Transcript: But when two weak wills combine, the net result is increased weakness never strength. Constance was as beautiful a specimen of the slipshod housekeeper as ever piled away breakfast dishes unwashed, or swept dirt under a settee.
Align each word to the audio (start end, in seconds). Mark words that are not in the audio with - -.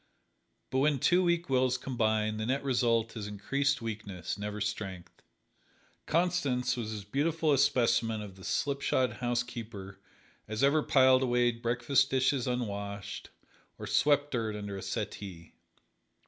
But 0.71 0.79
when 0.79 0.97
two 0.97 1.21
weak 1.23 1.47
wills 1.47 1.77
combine, 1.77 2.37
the 2.37 2.47
net 2.47 2.63
result 2.63 3.15
is 3.15 3.27
increased 3.27 3.83
weakness 3.83 4.35
never 4.35 4.59
strength. 4.59 5.21
Constance 6.07 6.75
was 6.75 6.91
as 6.91 7.03
beautiful 7.03 7.53
a 7.53 7.57
specimen 7.59 8.19
of 8.19 8.35
the 8.35 8.43
slipshod 8.43 9.17
housekeeper 9.21 9.99
as 10.47 10.63
ever 10.63 10.81
piled 10.81 11.21
away 11.21 11.51
breakfast 11.51 12.09
dishes 12.09 12.47
unwashed, 12.47 13.29
or 13.77 13.85
swept 13.85 14.31
dirt 14.31 14.55
under 14.55 14.75
a 14.75 14.81
settee. 14.81 15.53